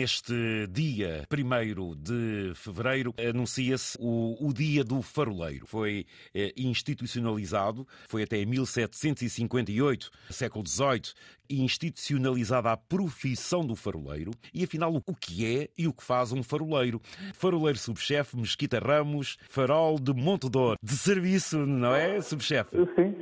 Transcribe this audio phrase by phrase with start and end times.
[0.00, 5.66] neste dia 1 de fevereiro, anuncia-se o, o Dia do Faroleiro.
[5.66, 11.12] Foi eh, institucionalizado, foi até 1758, século XVIII,
[11.50, 16.42] institucionalizada a profissão do faroleiro e, afinal, o que é e o que faz um
[16.42, 16.98] faroleiro.
[17.34, 20.78] Faroleiro subchefe Mesquita Ramos, farol de Montedor.
[20.82, 22.74] De serviço, não é, subchefe?
[22.96, 23.14] Sim,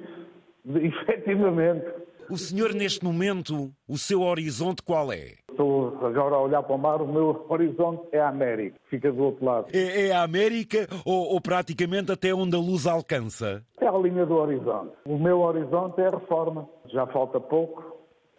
[0.79, 1.86] efetivamente.
[2.30, 5.36] O senhor, neste momento, o seu horizonte qual é?
[5.59, 9.25] Estou agora a olhar para o mar, o meu horizonte é a América, fica do
[9.25, 9.67] outro lado.
[9.75, 13.64] É, é a América ou, ou, praticamente até onde a luz alcança?
[13.81, 14.93] É a linha do horizonte.
[15.04, 16.68] O meu horizonte é a reforma.
[16.86, 17.82] Já falta pouco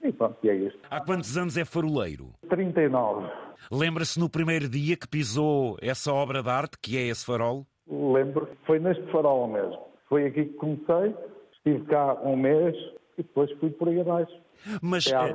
[0.02, 0.80] e pronto, e é isto.
[0.90, 2.30] Há quantos anos é faroleiro?
[2.48, 3.30] 39.
[3.70, 7.66] Lembra-se no primeiro dia que pisou essa obra de arte, que é esse farol?
[7.86, 8.48] Lembro.
[8.66, 9.78] Foi neste farol mesmo.
[10.08, 11.14] Foi aqui que comecei,
[11.52, 12.74] estive cá um mês
[13.18, 14.32] e depois fui por aí abaixo.
[14.82, 15.08] Mas...
[15.08, 15.28] É,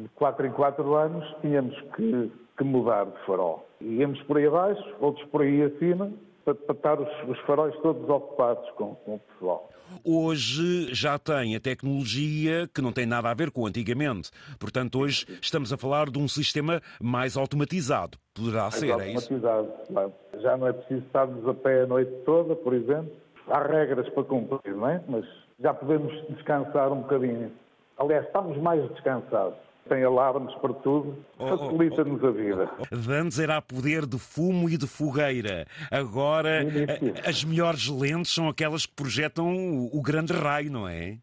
[0.00, 3.66] de 4 em 4 anos tínhamos que, que mudar de farol.
[3.80, 6.10] Íamos por aí abaixo, outros por aí acima,
[6.44, 9.70] para, para estar os, os, faróis todos ocupados com, com o pessoal.
[10.04, 14.30] Hoje já tem a tecnologia que não tem nada a ver com antigamente.
[14.58, 18.18] Portanto, hoje estamos a falar de um sistema mais automatizado.
[18.34, 19.68] Poderá mais ser, automatizado.
[19.68, 20.42] é isso?
[20.42, 23.12] Já não é preciso estarmos a pé a noite toda, por exemplo.
[23.48, 25.02] Há regras para cumprir, não é?
[25.06, 25.24] Mas
[25.60, 27.52] já podemos descansar um bocadinho.
[27.98, 29.54] Aliás, estamos mais descansados.
[29.88, 32.70] Tem alarmes para tudo, facilita-nos a vida.
[32.90, 35.66] Antes era a poder de fumo e de fogueira.
[35.90, 41.18] Agora, a, as melhores lentes são aquelas que projetam o, o grande raio, não é?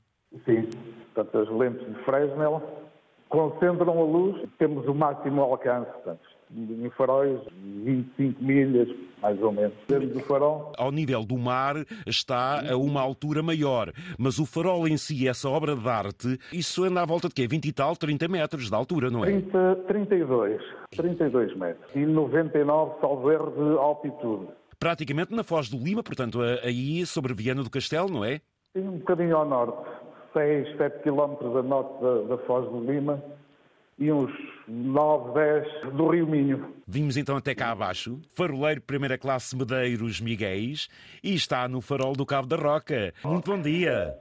[0.45, 0.69] Sim.
[1.13, 2.61] Portanto, as lentes de Fresnel
[3.29, 5.89] concentram a luz, temos o máximo alcance.
[5.91, 6.21] Portanto,
[6.55, 7.39] em faróis,
[7.83, 8.87] 25 milhas,
[9.21, 9.73] mais ou menos.
[10.27, 10.73] Farol.
[10.77, 15.49] Ao nível do mar está a uma altura maior, mas o farol em si, essa
[15.49, 17.47] obra de arte, isso anda à volta de quê?
[17.47, 19.27] 20 e tal, 30 metros de altura, não é?
[19.27, 20.61] 30, 32,
[20.95, 21.95] 32 metros.
[21.95, 24.47] E 99, salvo erro, de altitude.
[24.79, 28.41] Praticamente na Foz do Lima, portanto, aí sobre Viana do Castelo, não é?
[28.75, 29.89] Sim, um bocadinho ao norte.
[30.33, 33.21] 6, 7 quilómetros a norte da, da Foz do Lima
[34.01, 34.31] e uns
[34.67, 36.73] 9, 10 do Rio Minho.
[36.87, 40.89] Vimos então até cá abaixo, faroleiro primeira classe Medeiros Miguéis
[41.23, 43.13] e está no farol do Cabo da Roca.
[43.23, 44.15] Muito bom dia.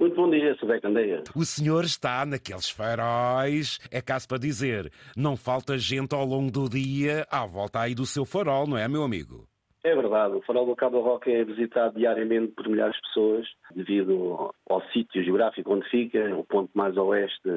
[0.00, 0.80] Muito bom dia, Sr.
[0.80, 1.22] Candeia.
[1.36, 3.78] O senhor está naqueles faróis.
[3.90, 8.06] É caso para dizer, não falta gente ao longo do dia à volta aí do
[8.06, 9.49] seu farol, não é, meu amigo?
[9.82, 13.48] É verdade, o farol do Cabo da Roca é visitado diariamente por milhares de pessoas,
[13.74, 17.48] devido ao sítio geográfico onde fica, o ponto mais a oeste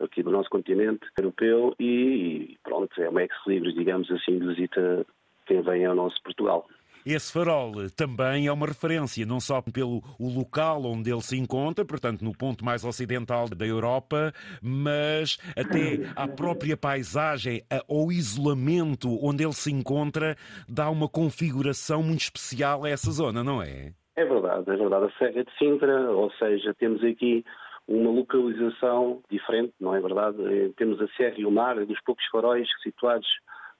[0.00, 5.04] aqui do nosso continente europeu e, pronto, é uma ex-libris, digamos assim, de visita
[5.44, 6.66] quem vem ao nosso Portugal.
[7.10, 11.82] Esse farol também é uma referência, não só pelo o local onde ele se encontra,
[11.82, 14.30] portanto, no ponto mais ocidental da Europa,
[14.62, 20.36] mas até a própria paisagem ou isolamento onde ele se encontra
[20.68, 23.94] dá uma configuração muito especial a essa zona, não é?
[24.14, 25.06] É verdade, é verdade.
[25.06, 27.42] A Serra de Sintra, ou seja, temos aqui
[27.88, 30.36] uma localização diferente, não é verdade?
[30.76, 33.26] Temos a Serra e o Mar, dos poucos faróis situados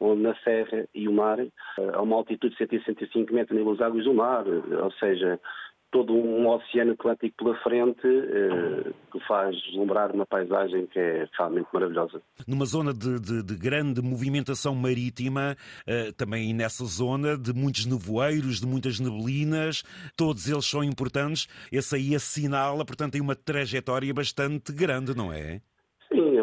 [0.01, 1.51] onde na Serra e o mar, eh,
[1.93, 5.41] a uma altitude de 165 metros nível das águas do mar, eh, ou seja,
[5.91, 11.69] todo um oceano Atlântico pela frente eh, que faz deslumbrar uma paisagem que é realmente
[11.73, 12.21] maravilhosa.
[12.47, 18.61] Numa zona de, de, de grande movimentação marítima, eh, também nessa zona de muitos nevoeiros,
[18.61, 19.83] de muitas neblinas,
[20.17, 21.49] todos eles são importantes.
[21.73, 25.61] Esse aí assinala, portanto, tem uma trajetória bastante grande, não é?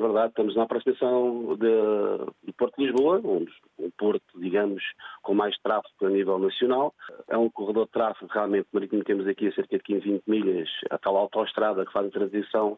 [0.05, 0.29] Verdade.
[0.29, 3.45] Estamos na aproximação de, do Porto de Lisboa, um,
[3.79, 4.83] um porto, digamos,
[5.23, 6.93] com mais tráfego a nível nacional.
[7.27, 9.03] É um corredor de tráfego realmente marítimo.
[9.03, 12.77] Temos aqui a cerca de 15, 20 milhas, a tal autoestrada que faz a transição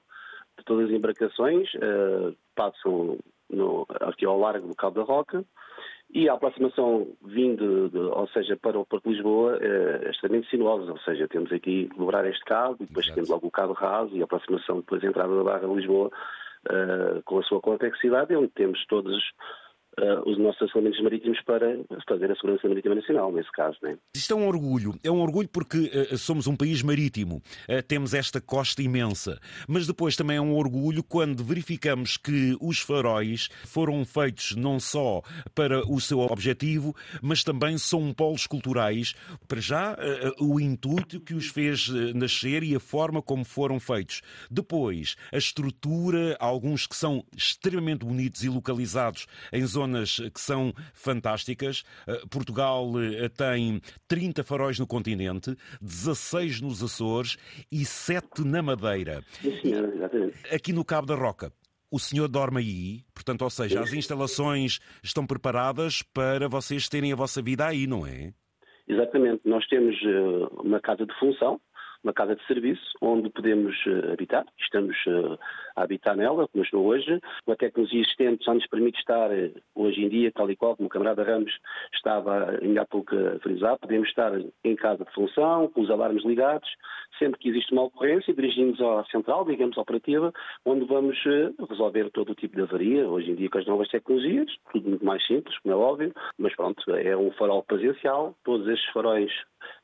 [0.57, 5.44] de todas as embarcações, uh, passam no, aqui ao largo do Cabo da Roca.
[6.09, 10.89] E a aproximação vindo, de, ou seja, para o Porto de Lisboa é extremamente sinuosa,
[10.89, 13.15] ou seja, temos aqui dobrar este cabo, e depois Exato.
[13.15, 16.09] temos logo o cabo raso e a aproximação depois da entrada da Barra de Lisboa
[17.25, 19.17] com a sua complexidade, onde temos todos
[19.99, 23.77] uh, os nossos elementos marítimos para fazer a segurança marítima nacional, nesse caso.
[23.81, 23.97] Né?
[24.15, 28.13] Isto é um orgulho, é um orgulho porque uh, somos um país marítimo, uh, temos
[28.13, 34.05] esta costa imensa, mas depois também é um orgulho quando verificamos que os faróis foram
[34.05, 35.21] feitos não só
[35.53, 39.13] para o seu objetivo, mas também são polos culturais,
[39.47, 39.97] para já
[40.39, 44.21] o intuito que os fez nascer e a forma como foram feitos.
[44.50, 50.74] Depois, a estrutura, alguns que são extremamente bonitos e localizados em zonas zonas que são
[50.94, 51.84] fantásticas.
[52.07, 57.38] Eh, Portugal eh, tem 30 faróis no continente, 16 nos Açores
[57.72, 59.24] e 7 na Madeira.
[59.42, 60.38] Sim, senhora, exatamente.
[60.54, 61.51] Aqui no Cabo da Roca,
[61.89, 67.16] O senhor dorme aí, portanto, ou seja, as instalações estão preparadas para vocês terem a
[67.16, 68.34] vossa vida aí, não é?
[68.89, 69.42] Exatamente.
[69.45, 71.60] Nós temos uh, uma casa de função,
[72.07, 74.45] uma casa de serviço onde podemos uh, habitar.
[74.62, 75.38] Estamos uh,
[75.75, 77.19] a habitar nela, como estou hoje.
[77.45, 80.88] A tecnologia existente já nos permite estar uh, hoje em dia, tal e qual como
[80.88, 81.51] o camarada Ramos
[81.94, 84.31] estava ainda há pouco a frisar, podemos estar
[84.63, 86.69] em casa de função, com os alarmes ligados,
[87.19, 90.31] sempre que existe uma ocorrência, dirigimos à central, digamos, operativa,
[90.65, 91.18] onde vamos
[91.69, 95.06] resolver todo o tipo de avaria, hoje em dia com as novas tecnologias, tudo muito
[95.06, 99.31] mais simples, como é óbvio, mas pronto, é um farol presencial, todos estes faróis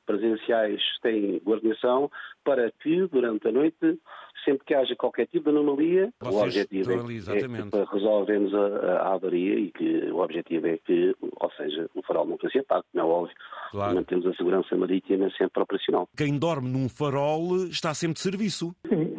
[0.05, 2.09] presenciais têm guarnição
[2.43, 3.99] para que, durante a noite,
[4.43, 8.53] sempre que haja qualquer tipo de anomalia, Vocês o objetivo é, ali, é para resolvermos
[8.53, 12.59] a, a, avaria e que o objetivo é que, ou seja, o farol nunca se
[12.59, 13.35] apague, não é óbvio.
[13.71, 13.95] Claro.
[13.95, 16.07] Mantemos a segurança marítima sempre operacional.
[16.15, 18.75] Quem dorme num farol está sempre de serviço.
[18.87, 19.17] Sim.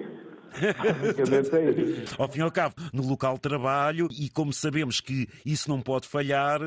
[2.19, 5.81] ao fim e ao cabo, no local de trabalho, e como sabemos que isso não
[5.81, 6.61] pode falhar,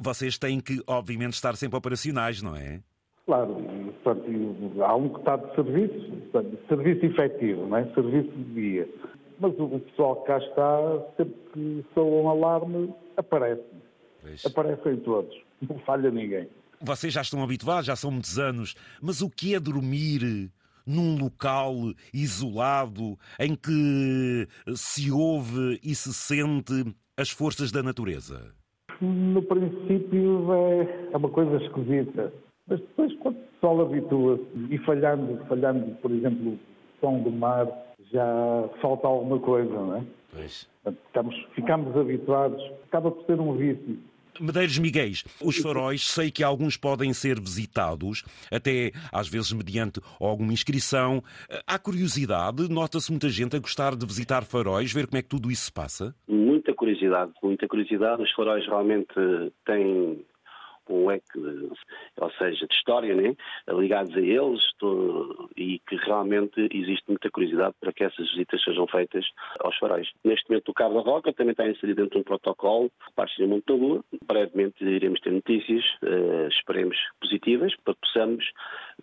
[0.00, 2.80] vocês têm que, obviamente, estar sempre operacionais, não é?
[3.26, 3.54] Claro,
[4.02, 7.84] portanto, há um que está de serviço, portanto, serviço efetivo, não é?
[7.94, 8.88] serviço de dia.
[9.40, 13.64] Mas o pessoal que cá está, sempre que soa um alarme, aparece.
[14.20, 14.44] Pois.
[14.44, 15.34] Aparecem todos,
[15.66, 16.48] não falha ninguém.
[16.80, 20.50] Vocês já estão habituados, já são muitos anos, mas o que é dormir
[20.86, 21.74] num local
[22.12, 28.52] isolado em que se ouve e se sente as forças da natureza?
[29.00, 32.30] No princípio é, é uma coisa esquisita
[32.66, 36.58] mas depois, quando o pessoal habitua-se e falhando, falhando, por exemplo, o
[37.00, 37.66] som do mar,
[38.10, 40.04] já falta alguma coisa, não é?
[40.32, 40.68] Pois.
[41.06, 43.98] Estamos, ficamos habituados, acaba por ser um vício.
[44.40, 50.52] Medeiros Miguéis, os faróis, sei que alguns podem ser visitados, até às vezes mediante alguma
[50.52, 51.22] inscrição.
[51.64, 52.68] Há curiosidade?
[52.68, 55.72] Nota-se muita gente a gostar de visitar faróis, ver como é que tudo isso se
[55.72, 56.14] passa?
[56.26, 58.22] Muita curiosidade, muita curiosidade.
[58.22, 59.14] Os faróis realmente
[59.64, 60.24] têm
[60.92, 61.38] um leque,
[62.16, 63.34] ou seja, de história, né?
[63.68, 64.62] ligados a eles
[65.56, 69.24] e que realmente existe muita curiosidade para que essas visitas sejam feitas
[69.60, 70.08] aos faróis.
[70.24, 73.48] Neste momento o Cabo da Roca também está inserido dentro de um protocolo parte do
[73.48, 74.04] Monte da Lua.
[74.26, 78.44] Brevemente iremos ter notícias, uh, esperemos positivas, para que possamos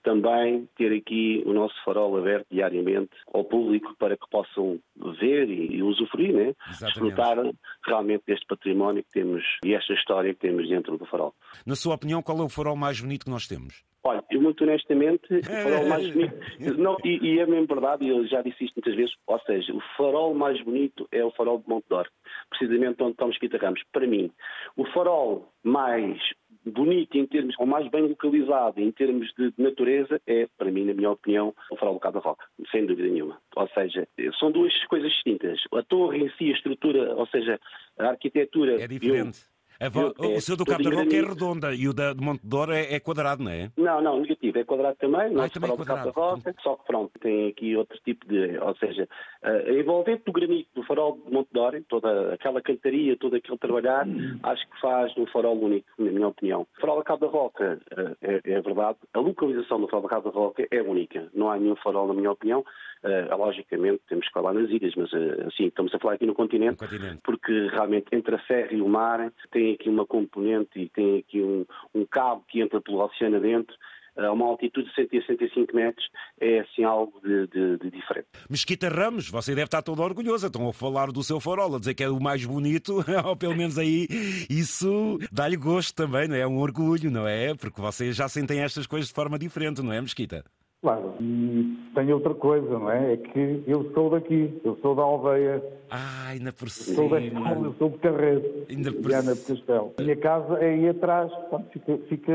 [0.03, 4.79] também ter aqui o nosso farol aberto diariamente ao público para que possam
[5.19, 6.53] ver e, e usufruir, né?
[6.79, 7.37] desfrutar
[7.85, 11.33] realmente deste património que temos e esta história que temos dentro do farol.
[11.65, 13.83] Na sua opinião, qual é o farol mais bonito que nós temos?
[14.03, 16.35] Olha, eu muito honestamente, o farol mais bonito.
[16.77, 19.73] Não, e, e, é mesmo verdade, e eu já disse isto muitas vezes, ou seja,
[19.73, 22.09] o farol mais bonito é o farol de Monte Dor,
[22.49, 23.81] precisamente onde estamos Quita Ramos.
[23.91, 24.31] Para mim,
[24.75, 26.19] o farol mais
[26.65, 30.93] bonito em termos, ou mais bem localizado em termos de natureza, é, para mim, na
[30.93, 33.37] minha opinião, o farol do Cabo da Roca, sem dúvida nenhuma.
[33.55, 34.07] Ou seja,
[34.39, 35.59] são duas coisas distintas.
[35.73, 37.59] A torre em si, a estrutura, ou seja,
[37.97, 38.81] a arquitetura...
[38.81, 39.39] É diferente.
[39.39, 42.41] Eu, eu, o seu do Cabo da Roca é redonda e o da, de Monte
[42.43, 43.71] Dor é, é, quadrado, não é?
[43.75, 44.59] Não, não, negativo.
[44.59, 45.31] É quadrado também.
[45.31, 46.11] Não ah, também é quadrado.
[46.13, 48.57] Cabo da Roca, só que pronto, tem aqui outro tipo de...
[48.59, 49.07] Ou seja,
[49.43, 54.07] uh, envolvente do granito do farol de Monte Dor, toda aquela cantaria, todo aquele trabalhar,
[54.07, 54.39] hum.
[54.43, 56.67] acho que faz um farol único, na minha opinião.
[56.77, 60.09] O farol da Cabo da Roca, uh, é, é, verdade, a localização do farol da
[60.09, 61.27] Cabo da Roca é única.
[61.33, 62.63] Não há nenhum farol, na minha opinião.
[63.03, 65.11] Uh, logicamente, temos que falar nas ilhas, mas
[65.47, 68.79] assim, estamos a falar aqui no continente, no continente, porque realmente entre a serra e
[68.79, 73.03] o mar tem aqui uma componente e tem aqui um, um cabo que entra pelo
[73.03, 73.75] oceano adentro,
[74.17, 76.05] a uma altitude de 165 metros,
[76.39, 78.27] é assim algo de, de, de, diferente.
[78.49, 81.93] Mesquita Ramos, você deve estar todo orgulhoso, estão a falar do seu farol, a dizer
[81.93, 84.07] que é o mais bonito, ou pelo menos aí
[84.49, 86.41] isso dá-lhe gosto também, não é?
[86.41, 87.53] É um orgulho, não é?
[87.53, 90.43] Porque vocês já sentem estas coisas de forma diferente, não é, Mesquita?
[90.81, 93.13] Claro, e tem outra coisa, não é?
[93.13, 95.61] É que eu sou daqui, eu sou da aldeia.
[95.91, 96.95] Ah, ainda por cima.
[96.95, 99.93] Sou da escola, eu sou de Carreiro, ainda por Diana de Castelo.
[99.97, 101.31] A minha casa é aí atrás,
[101.71, 102.31] fica, fica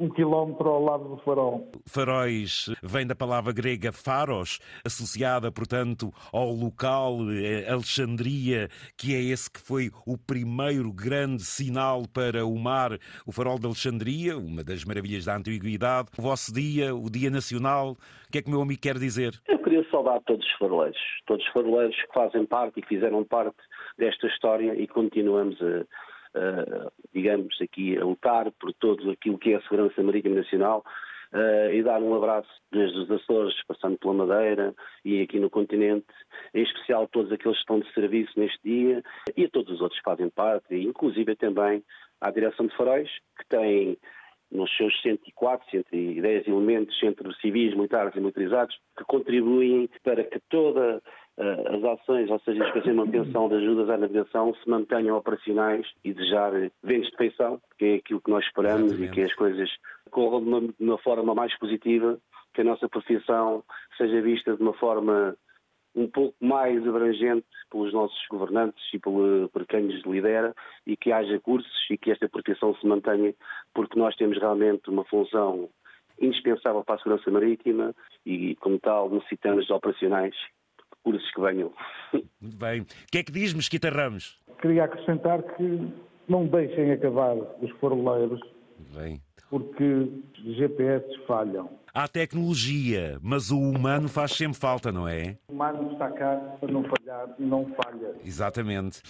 [0.00, 1.70] um quilómetro ao lado do farol.
[1.84, 9.48] Faróis vem da palavra grega faros, associada, portanto, ao local eh, Alexandria, que é esse
[9.48, 14.84] que foi o primeiro grande sinal para o mar, o farol de Alexandria, uma das
[14.84, 16.08] maravilhas da antiguidade.
[16.18, 17.96] O vosso dia, o Dia Nacional o
[18.30, 19.32] que é que o meu amigo quer dizer?
[19.48, 23.24] Eu queria saudar todos os faroleiros, todos os faroleiros que fazem parte e que fizeram
[23.24, 23.58] parte
[23.98, 25.80] desta história e continuamos a,
[26.38, 30.84] a digamos, aqui a lutar por todo aquilo que é a segurança marítima nacional.
[31.72, 36.06] E dar um abraço desde os Açores, passando pela Madeira e aqui no continente,
[36.54, 39.02] em especial todos aqueles que estão de serviço neste dia
[39.36, 41.82] e a todos os outros que fazem parte, inclusive também
[42.20, 43.98] à Direção de Faróis, que tem
[44.50, 51.02] nos seus 104, 110 elementos entre civis, militares e motorizados, que contribuem para que toda
[51.38, 56.52] as ações, ou seja, a manutenção de ajudas à navegação se mantenham operacionais e desejar
[56.82, 59.12] ventos de feição, que é aquilo que nós esperamos Exatamente.
[59.12, 59.70] e que as coisas
[60.10, 62.18] corram de uma, de uma forma mais positiva,
[62.54, 63.62] que a nossa profissão
[63.98, 65.36] seja vista de uma forma
[65.96, 70.54] um pouco mais abrangente pelos nossos governantes e por, por quem nos lidera
[70.86, 73.34] e que haja cursos e que esta proteção se mantenha,
[73.74, 75.70] porque nós temos realmente uma função
[76.20, 80.34] indispensável para a segurança marítima e, como tal, necessitamos de operacionais,
[81.02, 81.72] cursos que venham.
[82.40, 82.82] Muito bem.
[82.82, 84.38] O que é que diz Mesquita Ramos?
[84.60, 85.88] Queria acrescentar que
[86.28, 88.40] não deixem acabar os faroleiros,
[88.94, 89.20] bem.
[89.50, 90.08] Porque
[90.44, 91.70] GPS falham.
[91.94, 95.38] Há tecnologia, mas o humano faz sempre falta, não é?
[95.48, 98.14] O humano está cá para não falhar e não falha.
[98.22, 99.00] Exatamente.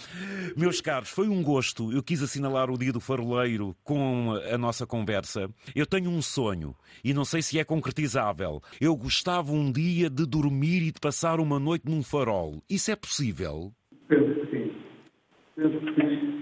[0.55, 1.91] Meus caros, foi um gosto.
[1.91, 5.49] Eu quis assinalar o dia do faroleiro com a nossa conversa.
[5.75, 8.61] Eu tenho um sonho e não sei se é concretizável.
[8.79, 12.63] Eu gostava um dia de dormir e de passar uma noite num farol.
[12.69, 13.73] Isso é possível?
[14.07, 14.46] Sim.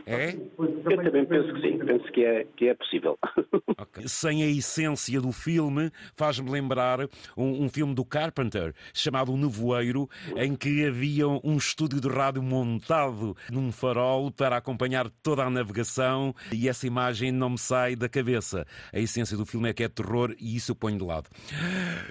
[0.06, 0.36] É?
[0.36, 3.18] Eu também penso que sim, penso que é, que é possível.
[3.78, 4.08] Okay.
[4.08, 7.02] Sem a essência do filme, faz-me lembrar
[7.36, 12.42] um, um, filme do Carpenter chamado O Nevoeiro, em que havia um estúdio de rádio
[12.42, 18.08] montado num farol para acompanhar toda a navegação e essa imagem não me sai da
[18.08, 18.66] cabeça.
[18.94, 21.30] A essência do filme é que é terror e isso eu ponho de lado.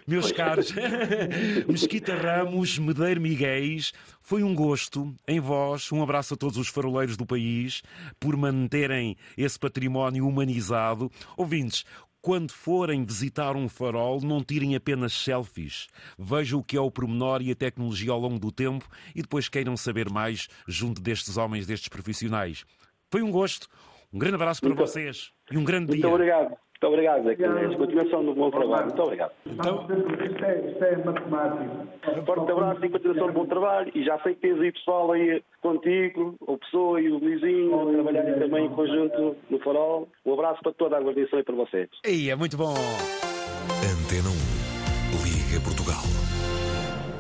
[0.07, 0.73] Meus caros,
[1.67, 5.91] Mesquita Ramos, Medeiro Miguéis, foi um gosto em vós.
[5.93, 7.83] Um abraço a todos os faroleiros do país
[8.19, 11.11] por manterem esse património humanizado.
[11.37, 11.85] Ouvintes,
[12.25, 15.89] quando forem visitar um farol, não tirem apenas selfies.
[16.19, 19.47] Vejam o que é o pormenor e a tecnologia ao longo do tempo e depois
[19.49, 22.65] queiram saber mais junto destes homens, destes profissionais.
[23.11, 23.69] Foi um gosto.
[24.11, 26.09] Um grande abraço para muito, vocês e um grande muito dia.
[26.09, 26.57] Muito obrigado.
[26.85, 27.35] Muito obrigado, Zé.
[27.77, 28.87] Continuação do bom trabalho.
[28.87, 29.33] Muito obrigado.
[29.47, 29.87] Então,
[30.23, 32.25] isto, é, isto é matemática.
[32.27, 33.91] Forte abraço e continuação do bom trabalho.
[33.95, 37.93] E já sei que tens aí pessoal aí contigo, o Pessoa e o Luizinho, a
[37.93, 40.09] trabalharem também em conjunto no farol.
[40.27, 41.89] Um abraço para toda a guarnição e para vocês.
[42.07, 42.75] E é muito bom.
[42.75, 46.24] Antena 1, Liga Portugal.